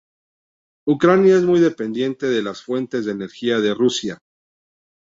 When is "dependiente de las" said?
1.59-2.63